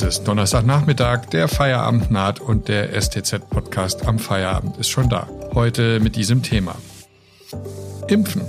Es 0.00 0.18
ist 0.18 0.28
Donnerstagnachmittag, 0.28 1.26
der 1.32 1.48
Feierabend 1.48 2.12
naht 2.12 2.38
und 2.38 2.68
der 2.68 2.92
STZ-Podcast 2.92 4.06
am 4.06 4.20
Feierabend 4.20 4.76
ist 4.76 4.90
schon 4.90 5.08
da. 5.08 5.26
Heute 5.54 5.98
mit 5.98 6.14
diesem 6.14 6.44
Thema. 6.44 6.76
Impfen. 8.06 8.42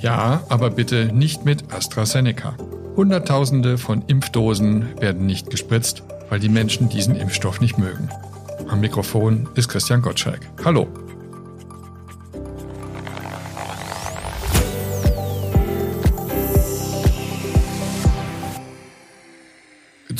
Ja, 0.00 0.44
aber 0.48 0.70
bitte 0.70 1.10
nicht 1.12 1.44
mit 1.44 1.74
AstraZeneca. 1.74 2.56
Hunderttausende 2.96 3.76
von 3.76 4.02
Impfdosen 4.06 4.98
werden 4.98 5.26
nicht 5.26 5.50
gespritzt, 5.50 6.04
weil 6.30 6.40
die 6.40 6.48
Menschen 6.48 6.88
diesen 6.88 7.16
Impfstoff 7.16 7.60
nicht 7.60 7.76
mögen. 7.76 8.08
Am 8.70 8.80
Mikrofon 8.80 9.50
ist 9.56 9.68
Christian 9.68 10.00
Gottschalk. 10.00 10.40
Hallo. 10.64 10.88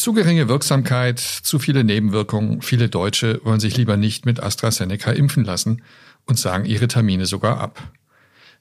Zu 0.04 0.12
geringe 0.12 0.48
Wirksamkeit, 0.50 1.18
zu 1.18 1.58
viele 1.58 1.82
Nebenwirkungen. 1.82 2.60
Viele 2.60 2.90
Deutsche 2.90 3.40
wollen 3.42 3.58
sich 3.58 3.78
lieber 3.78 3.96
nicht 3.96 4.26
mit 4.26 4.38
AstraZeneca 4.38 5.10
impfen 5.10 5.46
lassen 5.46 5.80
und 6.26 6.38
sagen 6.38 6.66
ihre 6.66 6.88
Termine 6.88 7.24
sogar 7.24 7.58
ab. 7.58 7.80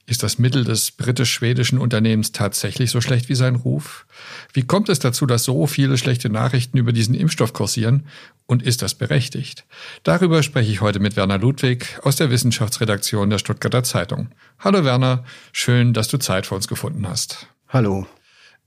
Ist 0.06 0.22
das 0.22 0.38
Mittel 0.38 0.64
des 0.64 0.92
britisch-schwedischen 0.92 1.78
Unternehmens 1.78 2.32
tatsächlich 2.32 2.90
so 2.90 3.02
schlecht 3.02 3.28
wie 3.28 3.34
sein 3.34 3.56
Ruf? 3.56 4.06
Wie 4.54 4.62
kommt 4.62 4.88
es 4.88 5.00
dazu, 5.00 5.26
dass 5.26 5.44
so 5.44 5.66
viele 5.66 5.98
schlechte 5.98 6.30
Nachrichten 6.30 6.78
über 6.78 6.92
diesen 6.92 7.14
Impfstoff 7.14 7.52
kursieren? 7.52 8.06
Und 8.46 8.62
ist 8.62 8.80
das 8.80 8.94
berechtigt? 8.94 9.66
Darüber 10.02 10.42
spreche 10.42 10.72
ich 10.72 10.80
heute 10.80 10.98
mit 10.98 11.14
Werner 11.14 11.36
Ludwig 11.36 11.98
aus 12.04 12.16
der 12.16 12.30
Wissenschaftsredaktion 12.30 13.28
der 13.28 13.36
Stuttgarter 13.36 13.84
Zeitung. 13.84 14.30
Hallo 14.60 14.82
Werner, 14.82 15.24
schön, 15.52 15.92
dass 15.92 16.08
du 16.08 16.16
Zeit 16.16 16.46
für 16.46 16.54
uns 16.54 16.68
gefunden 16.68 17.06
hast. 17.06 17.48
Hallo. 17.68 18.06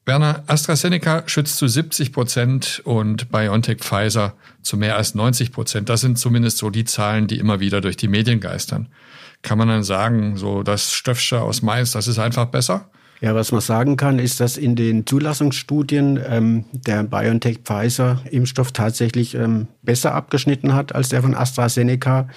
Werner, 0.07 0.43
AstraZeneca 0.47 1.23
schützt 1.27 1.57
zu 1.57 1.67
70 1.67 2.13
Prozent 2.13 2.81
und 2.85 3.29
BioNTech 3.29 3.79
Pfizer 3.79 4.33
zu 4.61 4.77
mehr 4.77 4.95
als 4.95 5.15
90 5.15 5.51
Prozent. 5.51 5.89
Das 5.89 6.01
sind 6.01 6.17
zumindest 6.17 6.57
so 6.57 6.69
die 6.69 6.85
Zahlen, 6.85 7.27
die 7.27 7.37
immer 7.37 7.59
wieder 7.59 7.81
durch 7.81 7.97
die 7.97 8.07
Medien 8.07 8.39
geistern. 8.39 8.87
Kann 9.41 9.57
man 9.57 9.67
dann 9.67 9.83
sagen, 9.83 10.37
so 10.37 10.63
das 10.63 10.93
Stöffsche 10.93 11.41
aus 11.41 11.61
Mainz, 11.61 11.91
das 11.91 12.07
ist 12.07 12.19
einfach 12.19 12.45
besser? 12.45 12.89
Ja, 13.19 13.33
was 13.33 13.51
man 13.51 13.61
sagen 13.61 13.97
kann, 13.97 14.19
ist, 14.19 14.39
dass 14.39 14.57
in 14.57 14.75
den 14.75 15.05
Zulassungsstudien 15.05 16.19
ähm, 16.25 16.65
der 16.71 17.03
BioNTech-Pfizer-Impfstoff 17.03 18.71
tatsächlich 18.71 19.33
ähm, 19.33 19.67
besser 19.81 20.13
abgeschnitten 20.13 20.73
hat 20.73 20.93
als 20.93 21.09
der 21.09 21.21
von 21.21 21.33
AstraZeneca. 21.33 22.29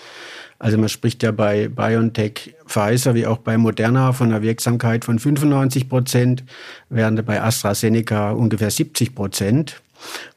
Also 0.60 0.76
man 0.76 0.90
spricht 0.90 1.22
ja 1.22 1.32
bei 1.32 1.68
BioNTech 1.68 2.54
Pfizer 2.66 3.14
wie 3.14 3.26
auch 3.26 3.38
bei 3.38 3.56
Moderna 3.56 4.12
von 4.12 4.28
einer 4.28 4.42
Wirksamkeit 4.42 5.06
von 5.06 5.18
95 5.18 5.88
Prozent, 5.88 6.44
während 6.90 7.24
bei 7.24 7.40
AstraZeneca 7.40 8.32
ungefähr 8.32 8.70
70 8.70 9.14
Prozent. 9.14 9.80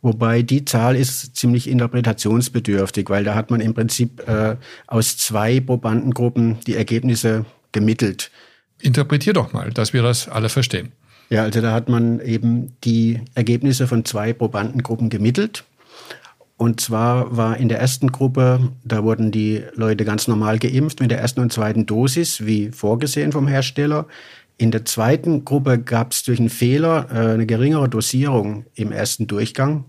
Wobei 0.02 0.42
die 0.42 0.64
Zahl 0.64 0.96
ist 0.96 1.36
ziemlich 1.36 1.70
interpretationsbedürftig, 1.70 3.10
weil 3.10 3.26
da 3.26 3.36
hat 3.36 3.52
man 3.52 3.60
im 3.60 3.74
Prinzip 3.74 4.26
äh, 4.26 4.56
aus 4.88 5.18
zwei 5.18 5.60
Probandengruppen 5.60 6.58
die 6.68 6.76
Ergebnisse 6.76 7.46
gemittelt. 7.74 8.32
Interpretier 8.80 9.34
doch 9.34 9.52
mal, 9.52 9.72
dass 9.72 9.92
wir 9.92 10.04
das 10.04 10.30
alle 10.30 10.48
verstehen. 10.48 10.94
Ja, 11.30 11.44
also 11.44 11.60
da 11.60 11.74
hat 11.74 11.90
man 11.90 12.22
eben 12.22 12.78
die 12.86 13.20
Ergebnisse 13.36 13.88
von 13.88 14.06
zwei 14.06 14.32
Probandengruppen 14.32 15.10
gemittelt. 15.10 15.66
Und 16.58 16.80
zwar 16.80 17.36
war 17.36 17.58
in 17.58 17.68
der 17.68 17.80
ersten 17.80 18.12
Gruppe, 18.12 18.72
da 18.84 19.04
wurden 19.04 19.32
die 19.32 19.64
Leute 19.74 20.06
ganz 20.06 20.28
normal 20.28 20.60
geimpft 20.60 21.00
mit 21.00 21.12
der 21.12 21.20
ersten 21.20 21.40
und 21.40 21.52
zweiten 21.52 21.86
Dosis, 21.86 22.46
wie 22.46 22.70
vorgesehen 22.72 23.32
vom 23.32 23.48
Hersteller. 23.48 24.06
In 24.58 24.70
der 24.70 24.86
zweiten 24.86 25.46
Gruppe 25.46 25.80
gab 25.80 26.12
es 26.12 26.24
durch 26.24 26.40
einen 26.40 26.50
Fehler 26.50 27.08
äh, 27.12 27.34
eine 27.34 27.46
geringere 27.48 27.90
Dosierung 27.90 28.66
im 28.76 28.92
ersten 28.92 29.26
Durchgang, 29.26 29.86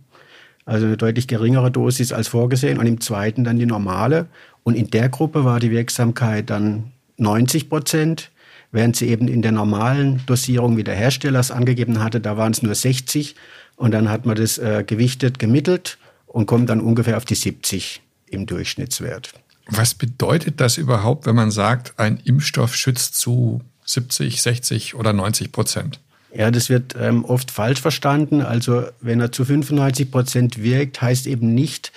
also 0.64 0.86
eine 0.86 0.96
deutlich 0.96 1.28
geringere 1.28 1.70
Dosis 1.70 2.12
als 2.12 2.28
vorgesehen 2.28 2.78
und 2.78 2.86
im 2.86 3.00
zweiten 3.00 3.44
dann 3.44 3.58
die 3.58 3.66
normale. 3.66 4.26
Und 4.62 4.74
in 4.74 4.88
der 4.88 5.10
Gruppe 5.10 5.44
war 5.44 5.60
die 5.60 5.70
Wirksamkeit 5.70 6.48
dann 6.48 6.92
90 7.18 7.68
Prozent, 7.68 8.30
während 8.72 8.96
sie 8.96 9.08
eben 9.08 9.28
in 9.28 9.42
der 9.42 9.52
normalen 9.52 10.22
Dosierung, 10.24 10.78
wie 10.78 10.84
der 10.84 10.94
Hersteller 10.94 11.40
es 11.40 11.50
angegeben 11.50 12.02
hatte, 12.02 12.20
da 12.20 12.38
waren 12.38 12.52
es 12.52 12.62
nur 12.62 12.74
60. 12.74 13.36
Und 13.76 13.92
dann 13.92 14.08
hat 14.08 14.24
man 14.24 14.36
das 14.36 14.56
äh, 14.56 14.82
gewichtet, 14.86 15.38
gemittelt 15.38 15.98
und 16.34 16.46
kommt 16.46 16.68
dann 16.68 16.80
ungefähr 16.80 17.16
auf 17.16 17.24
die 17.24 17.36
70 17.36 18.02
im 18.26 18.46
Durchschnittswert. 18.46 19.32
Was 19.68 19.94
bedeutet 19.94 20.60
das 20.60 20.78
überhaupt, 20.78 21.26
wenn 21.26 21.36
man 21.36 21.52
sagt, 21.52 21.94
ein 21.96 22.18
Impfstoff 22.24 22.74
schützt 22.74 23.14
zu 23.14 23.60
70, 23.84 24.42
60 24.42 24.94
oder 24.96 25.12
90 25.12 25.52
Prozent? 25.52 26.00
Ja, 26.34 26.50
das 26.50 26.68
wird 26.68 26.96
ähm, 26.98 27.24
oft 27.24 27.52
falsch 27.52 27.80
verstanden. 27.80 28.42
Also 28.42 28.82
wenn 29.00 29.20
er 29.20 29.30
zu 29.30 29.44
95 29.44 30.10
Prozent 30.10 30.60
wirkt, 30.60 31.00
heißt 31.00 31.28
eben 31.28 31.54
nicht, 31.54 31.92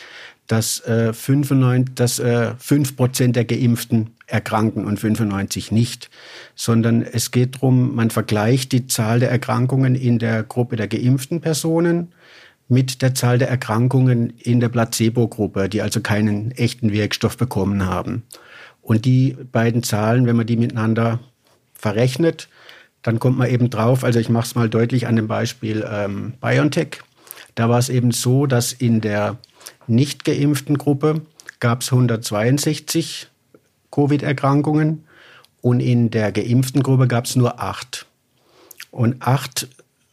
dass, 0.46 0.82
äh, 0.82 1.14
95, 1.14 1.96
dass 1.96 2.20
äh, 2.20 2.54
5 2.60 2.96
Prozent 2.96 3.36
der 3.36 3.46
Geimpften 3.46 4.12
erkranken 4.28 4.86
und 4.86 5.00
95 5.00 5.72
nicht, 5.72 6.12
sondern 6.56 7.02
es 7.02 7.32
geht 7.32 7.56
darum, 7.56 7.96
man 7.96 8.12
vergleicht 8.12 8.72
die 8.72 8.86
Zahl 8.86 9.20
der 9.20 9.32
Erkrankungen 9.32 9.96
in 9.96 10.20
der 10.20 10.44
Gruppe 10.44 10.76
der 10.76 10.88
geimpften 10.88 11.42
Personen 11.42 12.14
mit 12.68 13.02
der 13.02 13.14
Zahl 13.16 13.38
der 13.38 13.50
Erkrankungen 13.50 14.32
in 14.38 14.60
der 14.60 14.70
Placebo-Gruppe, 14.70 15.70
die 15.70 15.82
also 15.82 16.02
keinen 16.02 16.52
echten 16.52 16.92
Wirkstoff 16.92 17.38
bekommen 17.38 17.86
haben. 17.86 18.24
Und 18.82 19.06
die 19.06 19.38
beiden 19.52 19.84
Zahlen, 19.84 20.26
wenn 20.26 20.36
man 20.36 20.48
die 20.48 20.58
miteinander 20.58 21.20
verrechnet, 21.74 22.50
dann 23.02 23.20
kommt 23.20 23.38
man 23.38 23.50
eben 23.50 23.70
drauf, 23.70 24.04
also 24.04 24.20
ich 24.20 24.30
mache 24.30 24.48
es 24.48 24.56
mal 24.56 24.70
deutlich 24.70 25.08
an 25.08 25.16
dem 25.16 25.28
Beispiel 25.28 25.88
ähm, 25.90 26.34
BioNTech. 26.42 27.02
Da 27.56 27.70
war 27.70 27.80
es 27.80 27.90
eben 27.90 28.12
so, 28.12 28.46
dass 28.46 28.74
in 28.74 29.02
der 29.02 29.38
nicht 29.88 30.26
geimpften 30.26 30.78
Gruppe 30.78 31.22
gab 31.60 31.82
es 31.82 31.92
162 31.92 33.28
Covid-Erkrankungen 33.92 35.06
und 35.62 35.80
in 35.80 36.10
der 36.10 36.32
geimpften 36.32 36.84
Gruppe 36.84 37.08
gab 37.08 37.26
es 37.26 37.36
nur 37.36 37.62
acht. 37.62 38.06
Und 38.92 39.22
acht 39.22 39.68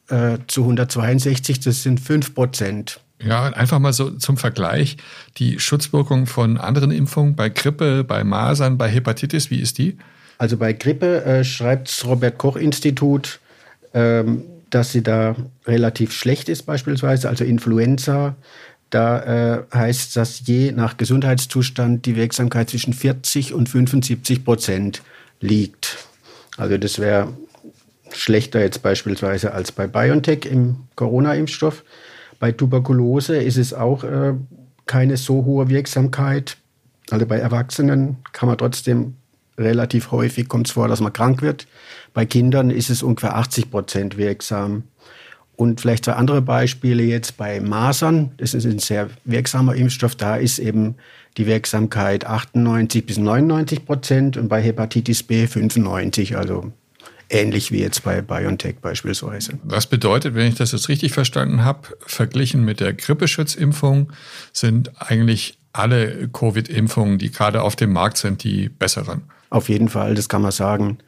äh, 0.09 0.39
zu 0.47 0.63
162, 0.63 1.61
das 1.61 1.83
sind 1.83 2.01
5 2.01 2.35
Prozent. 2.35 3.01
Ja, 3.23 3.45
einfach 3.45 3.79
mal 3.79 3.93
so 3.93 4.11
zum 4.11 4.37
Vergleich. 4.37 4.97
Die 5.39 5.59
Schutzwirkung 5.59 6.27
von 6.27 6.59
anderen 6.59 6.91
Impfungen 6.91 7.37
bei 7.37 7.49
Grippe, 7.49 8.05
bei 8.05 8.25
Masern, 8.25 8.77
bei 8.77 8.89
Hepatitis, 8.89 9.51
wie 9.51 9.61
ist 9.61 9.79
die? 9.79 9.97
Also 10.39 10.57
bei 10.57 10.73
Grippe 10.73 11.25
äh, 11.25 11.45
schreibt 11.45 11.89
das 11.89 12.05
Robert 12.05 12.39
Koch 12.39 12.57
Institut, 12.57 13.41
ähm, 13.95 14.43
dass 14.71 14.93
sie 14.93 15.03
da 15.03 15.37
relativ 15.67 16.13
schlecht 16.13 16.49
ist 16.49 16.65
beispielsweise. 16.65 17.29
Also 17.29 17.45
Influenza, 17.45 18.35
da 18.91 19.21
äh, 19.21 19.63
heißt 19.73 20.17
das 20.17 20.47
je 20.47 20.73
nach 20.73 20.97
Gesundheitszustand 20.97 22.05
die 22.07 22.17
Wirksamkeit 22.17 22.71
zwischen 22.71 22.93
40 22.93 23.55
und 23.55 23.69
75 23.69 24.45
Prozent 24.45 25.03
liegt. 25.41 25.99
Also 26.57 26.79
das 26.79 26.99
wäre 26.99 27.33
schlechter 28.17 28.61
jetzt 28.61 28.83
beispielsweise 28.83 29.53
als 29.53 29.73
bei 29.73 29.87
BioNTech 29.87 30.47
im 30.47 30.77
Corona-Impfstoff. 30.97 31.85
Bei 32.39 32.53
Tuberkulose 32.53 33.37
ist 33.37 33.57
es 33.57 33.73
auch 33.73 34.05
äh, 34.05 34.35
keine 34.87 35.17
so 35.17 35.45
hohe 35.45 35.69
Wirksamkeit. 35.69 36.57
Also 37.11 37.27
bei 37.27 37.39
Erwachsenen 37.39 38.17
kann 38.33 38.49
man 38.49 38.59
trotzdem 38.59 39.15
relativ 39.59 40.11
häufig 40.11 40.49
kommt 40.49 40.67
es 40.67 40.73
vor, 40.73 40.89
dass 40.89 41.01
man 41.01 41.13
krank 41.13 41.43
wird. 41.43 41.67
Bei 42.13 42.25
Kindern 42.27 42.71
ist 42.71 42.91
es 42.91 43.03
ungefähr 43.03 43.37
80 43.37 43.71
Prozent 43.71 44.17
wirksam. 44.17 44.85
Und 45.57 45.81
vielleicht 45.81 46.07
zwei 46.07 46.15
andere 46.15 46.43
Beispiele 46.43 47.05
jetzt 47.05 47.37
bei 47.37 47.61
Masern. 47.61 48.33
Das 48.39 48.55
ist 48.55 48.67
ein 48.67 48.81
sehr 48.81 49.09
wirksamer 49.25 49.77
Impfstoff. 49.77 50.17
Da 50.17 50.37
ist 50.37 50.59
eben 50.59 50.97
die 51.37 51.47
Wirksamkeit 51.47 52.27
98 52.27 53.07
bis 53.07 53.19
99 53.19 53.87
Prozent 53.87 54.37
und 54.37 54.49
bei 54.49 54.61
Hepatitis 54.61 55.23
B 55.23 55.47
95. 55.47 56.37
Also 56.37 56.73
ähnlich 57.29 57.73
wie 57.73 57.81
jetzt 57.81 58.05
bei 58.05 58.21
BioNTech 58.21 58.77
beispielsweise. 58.81 59.59
Was 59.65 59.87
bedeutet, 59.87 60.35
wenn 60.35 60.49
ich 60.49 60.55
das 60.55 60.73
jetzt 60.73 60.89
richtig 60.89 61.13
verstanden 61.13 61.65
habe, 61.65 61.89
verglichen 62.07 62.65
mit 62.65 62.81
der 62.81 62.93
Grippeschutzimpfung 62.93 64.13
sind 64.53 64.93
eigentlich 65.01 65.59
alle 65.73 66.29
Covid-Impfungen, 66.29 67.19
die 67.19 67.31
gerade 67.31 67.63
auf 67.63 67.77
dem 67.77 67.93
Markt 67.93 68.19
sind, 68.19 68.45
die 68.45 68.69
besseren? 68.69 69.23
Auf 69.51 69.69
jeden 69.69 69.89
Fall, 69.89 70.15
das 70.15 70.29
kann 70.29 70.43
man 70.43 70.53
sagen. 70.53 70.99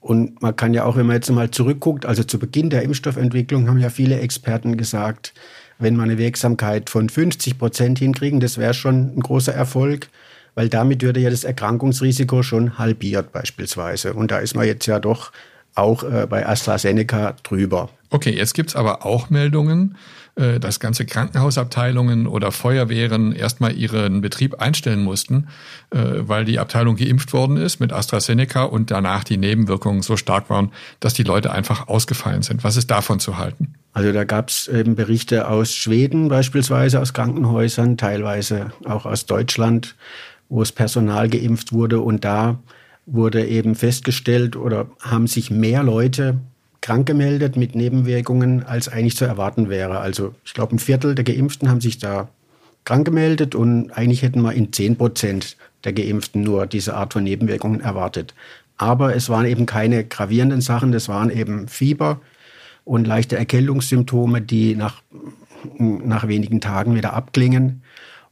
Und 0.00 0.40
man 0.40 0.56
kann 0.56 0.74
ja 0.74 0.84
auch, 0.84 0.96
wenn 0.96 1.06
man 1.06 1.16
jetzt 1.16 1.30
mal 1.30 1.50
zurückguckt, 1.50 2.06
also 2.06 2.22
zu 2.22 2.38
Beginn 2.38 2.70
der 2.70 2.82
Impfstoffentwicklung 2.82 3.68
haben 3.68 3.78
ja 3.78 3.90
viele 3.90 4.20
Experten 4.20 4.76
gesagt, 4.76 5.34
wenn 5.78 5.96
man 5.96 6.08
eine 6.08 6.18
Wirksamkeit 6.18 6.90
von 6.90 7.08
50 7.08 7.58
Prozent 7.58 7.98
hinkriegen, 7.98 8.40
das 8.40 8.58
wäre 8.58 8.74
schon 8.74 9.16
ein 9.16 9.20
großer 9.20 9.54
Erfolg, 9.54 10.08
weil 10.58 10.68
damit 10.68 11.02
würde 11.02 11.20
ja 11.20 11.30
das 11.30 11.44
Erkrankungsrisiko 11.44 12.42
schon 12.42 12.78
halbiert 12.78 13.30
beispielsweise. 13.30 14.12
Und 14.14 14.32
da 14.32 14.40
ist 14.40 14.56
man 14.56 14.66
jetzt 14.66 14.86
ja 14.86 14.98
doch 14.98 15.30
auch 15.76 16.02
äh, 16.02 16.26
bei 16.28 16.48
AstraZeneca 16.48 17.36
drüber. 17.44 17.90
Okay, 18.10 18.34
jetzt 18.34 18.54
gibt 18.54 18.70
es 18.70 18.74
aber 18.74 19.06
auch 19.06 19.30
Meldungen, 19.30 19.96
äh, 20.34 20.58
dass 20.58 20.80
ganze 20.80 21.06
Krankenhausabteilungen 21.06 22.26
oder 22.26 22.50
Feuerwehren 22.50 23.30
erstmal 23.30 23.76
ihren 23.76 24.20
Betrieb 24.20 24.60
einstellen 24.60 25.04
mussten, 25.04 25.46
äh, 25.90 25.98
weil 26.00 26.44
die 26.44 26.58
Abteilung 26.58 26.96
geimpft 26.96 27.32
worden 27.32 27.56
ist 27.56 27.78
mit 27.78 27.92
AstraZeneca 27.92 28.64
und 28.64 28.90
danach 28.90 29.22
die 29.22 29.36
Nebenwirkungen 29.36 30.02
so 30.02 30.16
stark 30.16 30.50
waren, 30.50 30.72
dass 30.98 31.14
die 31.14 31.22
Leute 31.22 31.52
einfach 31.52 31.86
ausgefallen 31.86 32.42
sind. 32.42 32.64
Was 32.64 32.76
ist 32.76 32.90
davon 32.90 33.20
zu 33.20 33.38
halten? 33.38 33.74
Also 33.92 34.12
da 34.12 34.24
gab 34.24 34.48
es 34.48 34.66
eben 34.66 34.96
Berichte 34.96 35.46
aus 35.46 35.72
Schweden 35.72 36.28
beispielsweise, 36.28 37.00
aus 37.00 37.12
Krankenhäusern, 37.12 37.96
teilweise 37.96 38.72
auch 38.84 39.06
aus 39.06 39.26
Deutschland, 39.26 39.94
wo 40.48 40.62
es 40.62 40.72
Personal 40.72 41.28
geimpft 41.28 41.72
wurde. 41.72 42.00
Und 42.00 42.24
da 42.24 42.58
wurde 43.06 43.46
eben 43.46 43.74
festgestellt 43.74 44.56
oder 44.56 44.86
haben 45.00 45.26
sich 45.26 45.50
mehr 45.50 45.82
Leute 45.82 46.38
krank 46.80 47.06
gemeldet 47.06 47.56
mit 47.56 47.74
Nebenwirkungen, 47.74 48.64
als 48.64 48.88
eigentlich 48.88 49.16
zu 49.16 49.24
erwarten 49.24 49.68
wäre. 49.68 49.98
Also 49.98 50.34
ich 50.44 50.54
glaube, 50.54 50.76
ein 50.76 50.78
Viertel 50.78 51.14
der 51.14 51.24
Geimpften 51.24 51.68
haben 51.68 51.80
sich 51.80 51.98
da 51.98 52.28
krank 52.84 53.04
gemeldet 53.04 53.54
und 53.54 53.90
eigentlich 53.90 54.22
hätten 54.22 54.42
wir 54.42 54.52
in 54.52 54.72
10 54.72 54.96
Prozent 54.96 55.56
der 55.84 55.92
Geimpften 55.92 56.42
nur 56.42 56.66
diese 56.66 56.94
Art 56.94 57.12
von 57.12 57.24
Nebenwirkungen 57.24 57.80
erwartet. 57.80 58.34
Aber 58.76 59.14
es 59.14 59.28
waren 59.28 59.46
eben 59.46 59.66
keine 59.66 60.04
gravierenden 60.04 60.60
Sachen, 60.60 60.92
das 60.92 61.08
waren 61.08 61.30
eben 61.30 61.68
Fieber 61.68 62.20
und 62.84 63.06
leichte 63.06 63.36
Erkältungssymptome, 63.36 64.40
die 64.40 64.76
nach, 64.76 65.02
nach 65.78 66.28
wenigen 66.28 66.60
Tagen 66.60 66.94
wieder 66.94 67.12
abklingen. 67.12 67.82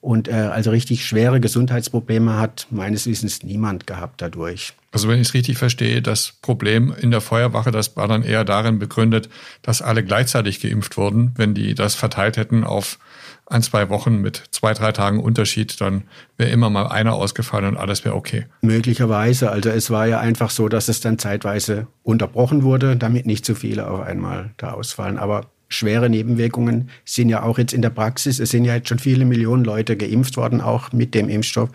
Und 0.07 0.29
äh, 0.29 0.35
also 0.35 0.71
richtig 0.71 1.05
schwere 1.05 1.41
Gesundheitsprobleme 1.41 2.39
hat 2.39 2.69
meines 2.71 3.09
Wissens 3.09 3.43
niemand 3.43 3.89
gehabt 3.89 4.23
dadurch. 4.23 4.75
Also 4.93 5.09
wenn 5.09 5.21
ich 5.21 5.27
es 5.27 5.35
richtig 5.35 5.59
verstehe, 5.59 6.01
das 6.01 6.33
Problem 6.43 6.95
in 6.97 7.11
der 7.11 7.21
Feuerwache, 7.21 7.73
das 7.73 7.97
war 7.97 8.07
dann 8.07 8.23
eher 8.23 8.45
darin 8.45 8.79
begründet, 8.79 9.29
dass 9.63 9.83
alle 9.83 10.05
gleichzeitig 10.05 10.61
geimpft 10.61 10.97
wurden. 10.97 11.33
Wenn 11.35 11.55
die 11.55 11.75
das 11.75 11.97
verteilt 11.97 12.37
hätten 12.37 12.63
auf 12.63 13.01
ein, 13.47 13.65
zwei 13.65 13.89
Wochen 13.89 14.19
mit 14.19 14.45
zwei, 14.53 14.75
drei 14.75 14.93
Tagen 14.93 15.19
Unterschied, 15.19 15.81
dann 15.81 16.05
wäre 16.37 16.51
immer 16.51 16.71
mal 16.71 16.87
einer 16.87 17.15
ausgefallen 17.15 17.67
und 17.67 17.77
alles 17.77 18.05
wäre 18.05 18.15
okay. 18.15 18.47
Möglicherweise. 18.61 19.51
Also 19.51 19.71
es 19.71 19.91
war 19.91 20.07
ja 20.07 20.21
einfach 20.21 20.51
so, 20.51 20.69
dass 20.69 20.87
es 20.87 21.01
dann 21.01 21.19
zeitweise 21.19 21.89
unterbrochen 22.05 22.63
wurde, 22.63 22.97
damit 22.97 23.27
nicht 23.27 23.45
zu 23.45 23.57
viele 23.57 23.89
auf 23.89 24.03
einmal 24.03 24.51
da 24.57 24.71
ausfallen. 24.71 25.19
Aber 25.19 25.51
schwere 25.77 26.11
Nebenwirkungen 26.11 26.91
sind 27.05 27.29
ja 27.29 27.43
auch 27.43 27.59
jetzt 27.59 27.73
in 27.73 27.83
der 27.83 27.91
Praxis. 27.91 28.39
Es 28.39 28.51
sind 28.51 28.65
ja 28.65 28.75
jetzt 28.75 28.89
schon 28.89 28.99
viele 28.99 29.25
Millionen 29.25 29.65
Leute 29.65 29.97
geimpft 29.97 30.37
worden, 30.37 30.61
auch 30.61 30.93
mit 30.93 31.15
dem 31.15 31.29
Impfstoff. 31.29 31.71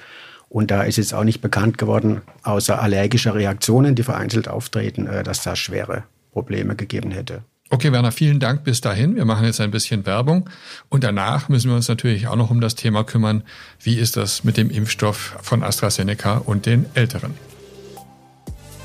Und 0.49 0.69
da 0.69 0.83
ist 0.83 0.97
jetzt 0.97 1.13
auch 1.13 1.23
nicht 1.23 1.41
bekannt 1.41 1.77
geworden, 1.77 2.21
außer 2.43 2.81
allergischer 2.81 3.35
Reaktionen, 3.35 3.95
die 3.95 4.03
vereinzelt 4.03 4.49
auftreten, 4.49 5.07
äh, 5.07 5.23
dass 5.23 5.43
da 5.43 5.55
schwere 5.55 6.03
Probleme 6.33 6.75
gegeben 6.75 7.11
hätte. 7.11 7.43
Okay, 7.69 7.93
Werner, 7.93 8.11
vielen 8.11 8.41
Dank 8.41 8.65
bis 8.65 8.81
dahin. 8.81 9.15
Wir 9.15 9.23
machen 9.23 9.45
jetzt 9.45 9.61
ein 9.61 9.71
bisschen 9.71 10.05
Werbung. 10.05 10.49
Und 10.89 11.05
danach 11.05 11.47
müssen 11.47 11.69
wir 11.69 11.75
uns 11.77 11.87
natürlich 11.87 12.27
auch 12.27 12.35
noch 12.35 12.51
um 12.51 12.59
das 12.59 12.75
Thema 12.75 13.05
kümmern. 13.05 13.43
Wie 13.81 13.95
ist 13.95 14.17
das 14.17 14.43
mit 14.43 14.57
dem 14.57 14.69
Impfstoff 14.69 15.37
von 15.41 15.63
AstraZeneca 15.63 16.39
und 16.39 16.65
den 16.65 16.85
Älteren? 16.95 17.33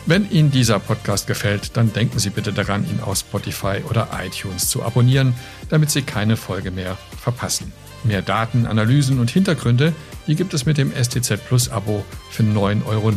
Wenn 0.08 0.31
Ihnen 0.31 0.53
dieser 0.53 0.79
Podcast 0.79 1.26
gefällt, 1.26 1.76
dann 1.76 1.93
denken 1.93 2.20
Sie 2.20 2.31
bitte 2.31 2.53
daran, 2.53 2.88
ihn 2.88 3.00
auf 3.00 3.19
Spotify 3.19 3.82
oder 3.91 4.08
iTunes 4.25 4.69
zu 4.69 4.85
abonnieren, 4.85 5.35
damit 5.69 5.91
Sie 5.91 6.03
keine 6.03 6.37
Folge 6.37 6.70
mehr 6.70 6.97
verpassen. 7.20 7.73
Mehr 8.05 8.23
Daten, 8.23 8.67
Analysen 8.67 9.19
und 9.19 9.32
Hintergründe, 9.32 9.93
die 10.29 10.37
gibt 10.37 10.55
es 10.55 10.64
mit 10.64 10.79
dem 10.79 10.93
STZ 10.93 11.44
Plus 11.49 11.69
Abo 11.70 12.05
für 12.31 12.44
9,90 12.44 12.87
Euro 12.87 13.11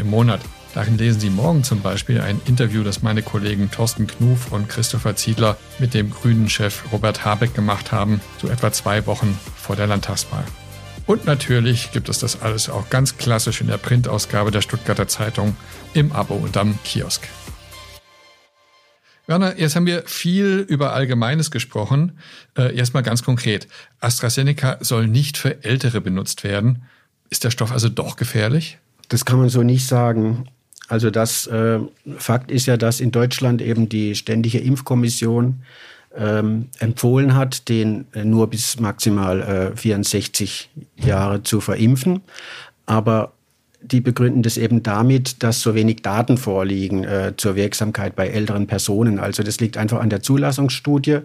im 0.00 0.10
Monat. 0.10 0.40
Darin 0.74 0.96
lesen 0.96 1.18
Sie 1.18 1.30
morgen 1.30 1.64
zum 1.64 1.80
Beispiel 1.80 2.20
ein 2.20 2.40
Interview, 2.46 2.84
das 2.84 3.02
meine 3.02 3.22
Kollegen 3.22 3.72
Thorsten 3.72 4.06
Knuf 4.06 4.52
und 4.52 4.68
Christopher 4.68 5.16
Ziedler 5.16 5.56
mit 5.80 5.92
dem 5.92 6.08
grünen 6.08 6.48
Chef 6.48 6.84
Robert 6.92 7.24
Habeck 7.24 7.52
gemacht 7.52 7.90
haben, 7.90 8.20
so 8.40 8.46
etwa 8.46 8.70
zwei 8.70 9.06
Wochen 9.06 9.36
vor 9.56 9.74
der 9.74 9.88
Landtagswahl. 9.88 10.44
Und 11.08 11.24
natürlich 11.24 11.90
gibt 11.90 12.10
es 12.10 12.18
das 12.18 12.42
alles 12.42 12.68
auch 12.68 12.90
ganz 12.90 13.16
klassisch 13.16 13.62
in 13.62 13.66
der 13.66 13.78
Printausgabe 13.78 14.50
der 14.50 14.60
Stuttgarter 14.60 15.08
Zeitung 15.08 15.56
im 15.94 16.12
Abo 16.12 16.34
und 16.34 16.54
am 16.58 16.78
Kiosk. 16.84 17.26
Werner, 19.26 19.58
jetzt 19.58 19.74
haben 19.74 19.86
wir 19.86 20.02
viel 20.04 20.66
über 20.68 20.92
Allgemeines 20.92 21.50
gesprochen. 21.50 22.18
Äh, 22.58 22.76
erstmal 22.76 23.02
ganz 23.02 23.22
konkret. 23.22 23.68
AstraZeneca 24.00 24.76
soll 24.80 25.06
nicht 25.06 25.38
für 25.38 25.64
Ältere 25.64 26.02
benutzt 26.02 26.44
werden. 26.44 26.82
Ist 27.30 27.42
der 27.42 27.52
Stoff 27.52 27.72
also 27.72 27.88
doch 27.88 28.16
gefährlich? 28.16 28.76
Das 29.08 29.24
kann 29.24 29.38
man 29.38 29.48
so 29.48 29.62
nicht 29.62 29.86
sagen. 29.86 30.50
Also 30.88 31.10
das 31.10 31.46
äh, 31.46 31.78
Fakt 32.18 32.50
ist 32.50 32.66
ja, 32.66 32.76
dass 32.76 33.00
in 33.00 33.12
Deutschland 33.12 33.62
eben 33.62 33.88
die 33.88 34.14
Ständige 34.14 34.58
Impfkommission 34.58 35.62
ähm, 36.16 36.68
empfohlen 36.78 37.34
hat, 37.34 37.68
den 37.68 38.06
äh, 38.12 38.24
nur 38.24 38.48
bis 38.48 38.80
maximal 38.80 39.72
äh, 39.72 39.76
64 39.76 40.70
Jahre 40.96 41.42
zu 41.42 41.60
verimpfen. 41.60 42.22
Aber 42.86 43.32
die 43.80 44.00
begründen 44.00 44.42
das 44.42 44.56
eben 44.56 44.82
damit, 44.82 45.42
dass 45.42 45.60
so 45.60 45.74
wenig 45.74 46.02
Daten 46.02 46.36
vorliegen 46.36 47.04
äh, 47.04 47.34
zur 47.36 47.54
Wirksamkeit 47.54 48.16
bei 48.16 48.28
älteren 48.28 48.66
Personen. 48.66 49.20
Also 49.20 49.42
das 49.42 49.60
liegt 49.60 49.76
einfach 49.76 50.00
an 50.00 50.10
der 50.10 50.22
Zulassungsstudie, 50.22 51.20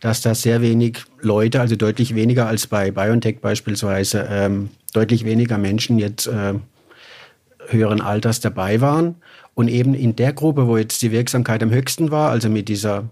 dass 0.00 0.20
da 0.20 0.34
sehr 0.34 0.62
wenig 0.62 0.98
Leute, 1.20 1.60
also 1.60 1.74
deutlich 1.74 2.14
weniger 2.14 2.46
als 2.46 2.68
bei 2.68 2.90
BioNTech 2.90 3.40
beispielsweise, 3.40 4.26
ähm, 4.30 4.70
deutlich 4.92 5.24
weniger 5.24 5.58
Menschen 5.58 5.98
jetzt 5.98 6.26
äh, 6.26 6.54
höheren 7.68 8.00
Alters 8.00 8.40
dabei 8.40 8.80
waren. 8.80 9.16
Und 9.54 9.68
eben 9.68 9.94
in 9.94 10.14
der 10.14 10.32
Gruppe, 10.32 10.66
wo 10.66 10.76
jetzt 10.76 11.02
die 11.02 11.12
Wirksamkeit 11.12 11.62
am 11.62 11.70
höchsten 11.70 12.10
war, 12.10 12.30
also 12.30 12.48
mit 12.48 12.68
dieser 12.68 13.04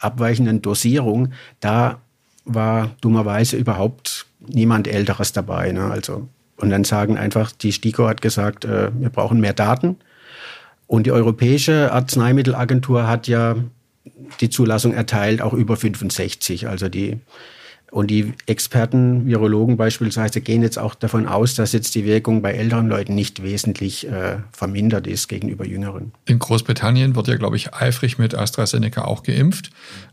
abweichenden 0.00 0.62
Dosierung, 0.62 1.32
da 1.60 2.00
war 2.44 2.90
dummerweise 3.00 3.56
überhaupt 3.56 4.26
niemand 4.40 4.88
Älteres 4.88 5.32
dabei. 5.32 5.72
Ne? 5.72 5.84
Also, 5.84 6.28
und 6.56 6.70
dann 6.70 6.84
sagen 6.84 7.16
einfach, 7.16 7.52
die 7.52 7.72
STIKO 7.72 8.08
hat 8.08 8.22
gesagt, 8.22 8.64
äh, 8.64 8.90
wir 8.92 9.10
brauchen 9.10 9.40
mehr 9.40 9.52
Daten. 9.52 9.96
Und 10.86 11.06
die 11.06 11.12
Europäische 11.12 11.92
Arzneimittelagentur 11.92 13.06
hat 13.06 13.28
ja 13.28 13.56
die 14.40 14.50
Zulassung 14.50 14.92
erteilt, 14.92 15.42
auch 15.42 15.52
über 15.52 15.76
65. 15.76 16.68
Also 16.68 16.88
die 16.88 17.20
und 17.90 18.08
die 18.08 18.34
Experten, 18.46 19.26
Virologen 19.26 19.76
beispielsweise, 19.76 20.40
gehen 20.40 20.62
jetzt 20.62 20.78
auch 20.78 20.94
davon 20.94 21.26
aus, 21.26 21.54
dass 21.54 21.72
jetzt 21.72 21.94
die 21.96 22.04
Wirkung 22.04 22.40
bei 22.40 22.52
älteren 22.52 22.88
Leuten 22.88 23.14
nicht 23.14 23.42
wesentlich 23.42 24.06
äh, 24.06 24.38
vermindert 24.52 25.08
ist 25.08 25.28
gegenüber 25.28 25.66
jüngeren. 25.66 26.12
In 26.26 26.38
Großbritannien 26.38 27.16
wird 27.16 27.26
ja, 27.26 27.36
glaube 27.36 27.56
ich, 27.56 27.74
eifrig 27.74 28.18
mit 28.18 28.34
AstraZeneca 28.34 29.02
auch 29.04 29.24
geimpft. 29.24 29.70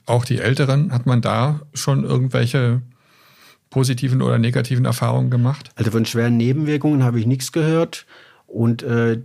Auch 0.07 0.25
die 0.25 0.39
Älteren, 0.39 0.91
hat 0.91 1.05
man 1.05 1.21
da 1.21 1.61
schon 1.73 2.03
irgendwelche 2.03 2.81
positiven 3.69 4.23
oder 4.23 4.39
negativen 4.39 4.85
Erfahrungen 4.85 5.29
gemacht? 5.29 5.69
Also 5.75 5.91
von 5.91 6.05
schweren 6.05 6.35
Nebenwirkungen 6.35 7.03
habe 7.03 7.19
ich 7.19 7.27
nichts 7.27 7.51
gehört. 7.51 8.07
Und 8.47 8.81
äh, 8.81 9.19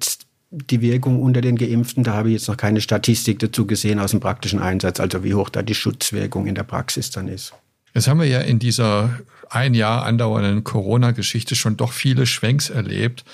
die 0.50 0.82
Wirkung 0.82 1.22
unter 1.22 1.40
den 1.40 1.56
Geimpften, 1.56 2.04
da 2.04 2.12
habe 2.12 2.28
ich 2.28 2.34
jetzt 2.34 2.48
noch 2.48 2.58
keine 2.58 2.82
Statistik 2.82 3.38
dazu 3.38 3.66
gesehen 3.66 3.98
aus 3.98 4.10
dem 4.10 4.20
praktischen 4.20 4.58
Einsatz, 4.58 5.00
also 5.00 5.24
wie 5.24 5.32
hoch 5.32 5.48
da 5.48 5.62
die 5.62 5.74
Schutzwirkung 5.74 6.46
in 6.46 6.54
der 6.54 6.64
Praxis 6.64 7.10
dann 7.10 7.28
ist. 7.28 7.54
Jetzt 7.94 8.08
haben 8.08 8.20
wir 8.20 8.26
ja 8.26 8.40
in 8.40 8.58
dieser 8.58 9.18
ein 9.50 9.74
Jahr 9.74 10.04
andauernden 10.04 10.64
Corona-Geschichte 10.64 11.54
schon 11.54 11.76
doch 11.76 11.92
viele 11.92 12.26
Schwenks 12.26 12.70
erlebt. 12.70 13.24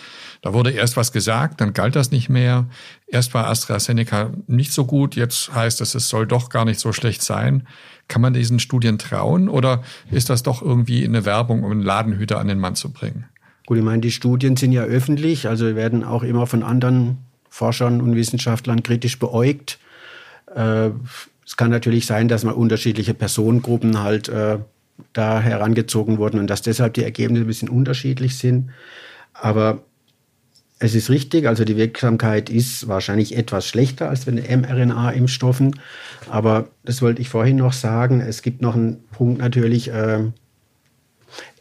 Da 0.42 0.52
wurde 0.52 0.70
erst 0.70 0.96
was 0.96 1.12
gesagt, 1.12 1.60
dann 1.60 1.72
galt 1.72 1.96
das 1.96 2.10
nicht 2.10 2.28
mehr. 2.28 2.66
Erst 3.06 3.34
war 3.34 3.48
AstraZeneca 3.48 4.32
nicht 4.46 4.72
so 4.72 4.84
gut, 4.84 5.16
jetzt 5.16 5.54
heißt 5.54 5.80
es, 5.80 5.94
es 5.94 6.08
soll 6.08 6.26
doch 6.26 6.48
gar 6.48 6.64
nicht 6.64 6.80
so 6.80 6.92
schlecht 6.92 7.22
sein. 7.22 7.66
Kann 8.08 8.22
man 8.22 8.32
diesen 8.32 8.58
Studien 8.58 8.98
trauen 8.98 9.48
oder 9.48 9.82
ist 10.10 10.30
das 10.30 10.42
doch 10.42 10.62
irgendwie 10.62 11.04
eine 11.04 11.24
Werbung, 11.24 11.62
um 11.62 11.72
einen 11.72 11.82
Ladenhüter 11.82 12.38
an 12.38 12.48
den 12.48 12.58
Mann 12.58 12.74
zu 12.74 12.92
bringen? 12.92 13.26
Gut, 13.66 13.78
ich 13.78 13.84
meine, 13.84 14.00
die 14.00 14.12
Studien 14.12 14.56
sind 14.56 14.72
ja 14.72 14.82
öffentlich, 14.82 15.46
also 15.46 15.76
werden 15.76 16.02
auch 16.02 16.22
immer 16.22 16.46
von 16.46 16.62
anderen 16.62 17.18
Forschern 17.50 18.00
und 18.00 18.16
Wissenschaftlern 18.16 18.82
kritisch 18.82 19.18
beäugt. 19.18 19.78
Äh, 20.54 20.90
es 21.48 21.56
kann 21.56 21.70
natürlich 21.70 22.04
sein, 22.04 22.28
dass 22.28 22.44
mal 22.44 22.52
unterschiedliche 22.52 23.14
Personengruppen 23.14 24.02
halt 24.02 24.28
äh, 24.28 24.58
da 25.14 25.40
herangezogen 25.40 26.18
wurden 26.18 26.38
und 26.38 26.46
dass 26.50 26.60
deshalb 26.60 26.92
die 26.92 27.04
Ergebnisse 27.04 27.44
ein 27.44 27.46
bisschen 27.46 27.70
unterschiedlich 27.70 28.36
sind. 28.36 28.68
Aber 29.32 29.82
es 30.78 30.94
ist 30.94 31.08
richtig, 31.08 31.48
also 31.48 31.64
die 31.64 31.78
Wirksamkeit 31.78 32.50
ist 32.50 32.86
wahrscheinlich 32.86 33.34
etwas 33.34 33.66
schlechter 33.66 34.10
als 34.10 34.26
bei 34.26 34.32
mRNA-Impfstoffen. 34.32 35.80
Aber 36.28 36.68
das 36.84 37.00
wollte 37.00 37.22
ich 37.22 37.30
vorhin 37.30 37.56
noch 37.56 37.72
sagen. 37.72 38.20
Es 38.20 38.42
gibt 38.42 38.60
noch 38.60 38.74
einen 38.74 39.02
Punkt 39.12 39.38
natürlich 39.38 39.90
äh, 39.90 40.24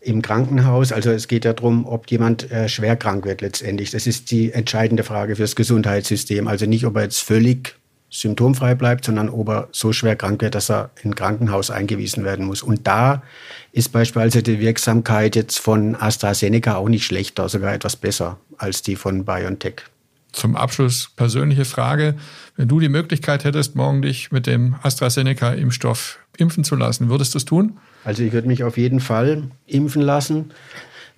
im 0.01 0.22
Krankenhaus. 0.22 0.91
Also 0.91 1.12
es 1.12 1.29
geht 1.29 1.46
ja 1.46 1.53
darum, 1.53 1.86
ob 1.86 2.12
jemand 2.12 2.51
äh, 2.51 2.67
schwer 2.67 2.98
krank 2.98 3.25
wird 3.25 3.39
letztendlich. 3.39 3.91
Das 3.91 4.06
ist 4.06 4.32
die 4.32 4.51
entscheidende 4.51 5.06
Frage 5.06 5.38
fürs 5.38 5.56
Gesundheitssystem. 5.56 6.50
Also 6.50 6.65
nicht, 6.65 6.86
ob 6.86 6.98
er 6.98 7.03
jetzt 7.03 7.22
völlig 7.22 7.77
symptomfrei 8.09 8.75
bleibt, 8.75 9.05
sondern 9.05 9.29
ob 9.29 9.49
er 9.49 9.67
so 9.71 9.91
schwer 9.91 10.15
krank 10.15 10.41
wird, 10.41 10.55
dass 10.55 10.69
er 10.69 10.89
in 11.03 11.11
ein 11.11 11.15
Krankenhaus 11.15 11.71
eingewiesen 11.71 12.23
werden 12.23 12.45
muss. 12.45 12.61
Und 12.61 12.87
da 12.87 13.23
ist 13.71 13.91
beispielsweise 13.91 14.43
die 14.43 14.59
Wirksamkeit 14.59 15.35
jetzt 15.35 15.59
von 15.59 15.95
AstraZeneca 15.95 16.75
auch 16.75 16.89
nicht 16.89 17.05
schlechter, 17.05 17.49
sogar 17.49 17.73
etwas 17.73 17.95
besser 17.95 18.39
als 18.57 18.81
die 18.81 18.95
von 18.95 19.25
BioNTech. 19.25 19.83
Zum 20.31 20.55
Abschluss 20.55 21.11
persönliche 21.15 21.65
Frage. 21.65 22.15
Wenn 22.55 22.67
du 22.67 22.79
die 22.79 22.89
Möglichkeit 22.89 23.43
hättest, 23.43 23.75
morgen 23.75 24.01
dich 24.01 24.31
mit 24.31 24.45
dem 24.45 24.75
AstraZeneca-Impfstoff 24.83 26.19
impfen 26.37 26.63
zu 26.63 26.75
lassen, 26.75 27.09
würdest 27.09 27.33
du 27.33 27.39
es 27.39 27.45
tun? 27.45 27.77
Also 28.03 28.23
ich 28.23 28.31
würde 28.31 28.47
mich 28.47 28.63
auf 28.63 28.77
jeden 28.77 28.99
Fall 28.99 29.43
impfen 29.65 30.01
lassen. 30.01 30.51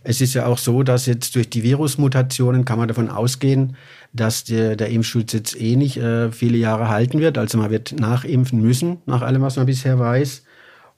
Es 0.04 0.22
ist 0.22 0.34
ja 0.34 0.46
auch 0.46 0.58
so, 0.58 0.84
dass 0.84 1.06
jetzt 1.06 1.36
durch 1.36 1.50
die 1.50 1.64
Virusmutationen 1.64 2.64
kann 2.64 2.80
man 2.80 2.88
davon 2.88 3.10
ausgehen, 3.10 3.76
dass 4.14 4.46
der, 4.46 4.76
der 4.76 4.90
Impfschutz 4.90 5.34
jetzt 5.34 5.60
eh 5.60 5.76
nicht 5.76 5.98
äh, 5.98 6.32
viele 6.32 6.58
Jahre 6.58 6.90
halten 6.90 7.20
wird. 7.20 7.38
Also 7.38 7.58
man 7.58 7.70
wird 7.70 8.00
nachimpfen 8.00 8.62
müssen, 8.62 8.98
nach 9.06 9.22
allem, 9.22 9.42
was 9.42 9.58
man 9.58 9.66
bisher 9.66 10.00
weiß. 10.00 10.44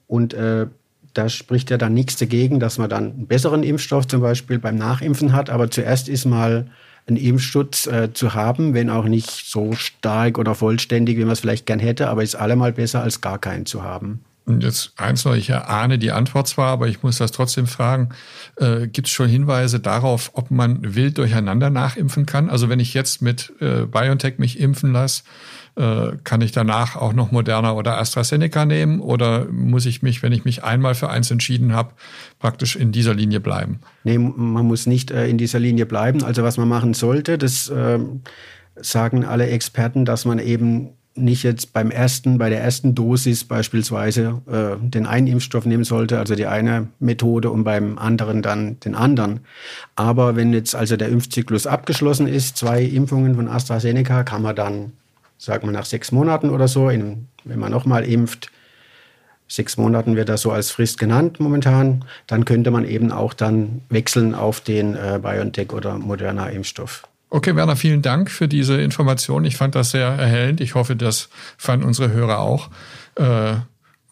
Und 0.08 0.34
äh, 0.34 0.67
da 1.13 1.29
spricht 1.29 1.72
ja 1.72 1.77
dann 1.77 1.93
nichts 1.93 2.17
dagegen, 2.17 2.60
dass 2.60 2.77
man 2.77 2.89
dann 2.89 3.12
einen 3.12 3.27
besseren 3.27 3.63
Impfstoff 3.63 4.08
zum 4.08 4.22
Beispiel 4.22 4.60
beim 4.60 4.77
Nachimpfen 4.77 5.34
hat. 5.34 5.50
Aber 5.50 5.72
zuerst 5.72 6.08
ist 6.08 6.25
mal 6.25 6.67
ein 7.08 7.15
Impfschutz 7.15 7.88
äh, 7.88 8.13
zu 8.13 8.34
haben, 8.34 8.74
wenn 8.74 8.89
auch 8.89 9.05
nicht 9.05 9.29
so 9.29 9.74
stark 9.74 10.38
oder 10.38 10.53
vollständig, 10.55 11.17
wie 11.17 11.24
man 11.24 11.31
es 11.31 11.39
vielleicht 11.39 11.65
gern 11.65 11.79
hätte, 11.79 12.08
aber 12.10 12.24
ist 12.24 12.36
allemal 12.36 12.74
besser 12.74 13.01
als 13.01 13.22
gar 13.22 13.39
keinen 13.39 13.65
zu 13.65 13.84
haben. 13.84 14.22
Und 14.45 14.63
jetzt 14.63 14.93
eins 14.98 15.24
noch, 15.24 15.36
ich 15.36 15.50
erahne 15.50 16.00
die 16.00 16.12
Antwort 16.12 16.48
zwar, 16.48 16.69
aber 16.71 16.88
ich 16.88 17.03
muss 17.03 17.17
das 17.17 17.31
trotzdem 17.31 17.67
fragen, 17.67 18.10
äh, 18.57 18.88
gibt 18.88 19.07
es 19.07 19.13
schon 19.13 19.29
Hinweise 19.29 19.79
darauf, 19.79 20.31
ob 20.33 20.50
man 20.50 20.95
wild 20.95 21.19
durcheinander 21.19 21.69
nachimpfen 21.69 22.25
kann? 22.25 22.50
Also 22.50 22.67
wenn 22.67 22.79
ich 22.79 22.93
jetzt 22.93 23.21
mit 23.21 23.53
äh, 23.60 23.86
BioNTech 23.86 24.39
mich 24.39 24.60
impfen 24.60 24.93
lasse, 24.93 25.24
äh, 25.75 26.17
kann 26.24 26.41
ich 26.41 26.51
danach 26.51 26.95
auch 26.95 27.13
noch 27.13 27.31
Moderna 27.31 27.74
oder 27.74 28.00
AstraZeneca 28.00 28.65
nehmen 28.65 29.00
oder 29.00 29.45
muss 29.45 29.86
ich 29.86 30.01
mich, 30.01 30.24
wenn 30.24 30.33
ich 30.33 30.43
mich 30.43 30.63
einmal 30.63 30.95
für 30.95 31.10
eins 31.10 31.29
entschieden 31.31 31.74
habe, 31.74 31.93
praktisch 32.39 32.75
in 32.75 32.91
dieser 32.91 33.13
Linie 33.13 33.39
bleiben? 33.39 33.79
Nee, 34.03 34.17
man 34.17 34.65
muss 34.65 34.88
nicht 34.88 35.12
äh, 35.12 35.27
in 35.27 35.38
dieser 35.38 35.60
Linie 35.60 35.86
bleiben. 35.86 36.24
Also 36.24 36.43
was 36.43 36.57
man 36.57 36.67
machen 36.67 36.93
sollte, 36.93 37.38
das 37.38 37.69
äh, 37.69 38.00
sagen 38.75 39.24
alle 39.24 39.48
Experten, 39.48 40.03
dass 40.03 40.25
man 40.25 40.39
eben 40.39 40.89
nicht 41.22 41.44
jetzt 41.44 41.74
beim 41.74 41.92
ersten, 41.92 42.38
bei 42.38 42.50
der 42.50 42.62
ersten 42.62 42.96
Dosis 42.96 43.44
beispielsweise 43.44 44.42
äh, 44.50 44.78
den 44.80 45.06
einen 45.06 45.28
Impfstoff 45.28 45.66
nehmen 45.66 45.84
sollte, 45.84 46.20
also 46.20 46.36
die 46.36 46.48
eine 46.48 46.88
Methode 47.00 47.50
und 47.50 47.63
beim 47.63 47.98
anderen 47.98 48.42
dann 48.42 48.80
den 48.80 48.96
anderen. 48.96 49.42
Aber 49.96 50.36
wenn 50.36 50.54
jetzt 50.54 50.75
also 50.75 50.98
der 50.98 51.10
Impfzyklus 51.10 51.68
abgeschlossen 51.68 52.28
ist, 52.28 52.58
zwei 52.58 52.84
Impfungen 52.84 53.36
von 53.36 53.48
AstraZeneca, 53.48 54.24
kann 54.24 54.42
man 54.42 54.56
dann, 54.56 54.92
sagen 55.38 55.68
wir 55.68 55.74
nach 55.74 55.86
sechs 55.86 56.12
Monaten 56.12 56.50
oder 56.50 56.68
so, 56.68 56.90
in, 56.90 57.28
wenn 57.44 57.60
man 57.60 57.72
nochmal 57.72 58.04
impft, 58.04 58.51
sechs 59.48 59.78
Monaten 59.78 60.16
wird 60.16 60.30
das 60.30 60.42
so 60.42 60.51
als 60.51 60.72
Frist 60.72 60.98
genannt 60.98 61.40
momentan, 61.40 62.06
dann 62.28 62.46
könnte 62.46 62.72
man 62.72 62.86
eben 62.86 63.12
auch 63.12 63.34
dann 63.34 63.82
wechseln 63.90 64.34
auf 64.34 64.62
den 64.62 64.96
äh, 64.96 65.20
BioNTech 65.22 65.74
oder 65.74 65.98
Moderna 65.98 66.48
Impfstoff. 66.48 67.04
Okay, 67.34 67.56
Werner, 67.56 67.78
vielen 67.78 68.02
Dank 68.02 68.30
für 68.30 68.50
diese 68.50 68.82
Information. 68.82 69.46
Ich 69.46 69.56
fand 69.56 69.74
das 69.74 69.92
sehr 69.92 70.06
erhellend. 70.08 70.60
Ich 70.60 70.76
hoffe, 70.76 70.98
das 70.98 71.30
fanden 71.58 71.86
unsere 71.86 72.12
Hörer 72.12 72.40
auch. 72.40 72.70
Äh, 73.16 73.54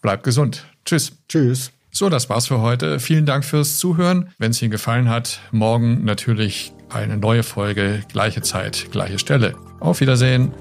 bleibt 0.00 0.24
gesund. 0.24 0.64
Tschüss. 0.86 1.12
Tschüss. 1.28 1.70
So, 1.90 2.08
das 2.08 2.30
war's 2.30 2.46
für 2.46 2.62
heute. 2.62 2.98
Vielen 2.98 3.26
Dank 3.26 3.44
fürs 3.44 3.78
Zuhören. 3.78 4.30
Wenn 4.38 4.52
es 4.52 4.62
Ihnen 4.62 4.70
gefallen 4.70 5.10
hat, 5.10 5.40
morgen 5.50 6.02
natürlich 6.02 6.72
eine 6.88 7.18
neue 7.18 7.42
Folge, 7.42 8.02
gleiche 8.10 8.40
Zeit, 8.40 8.90
gleiche 8.90 9.18
Stelle. 9.18 9.54
Auf 9.80 10.00
Wiedersehen. 10.00 10.54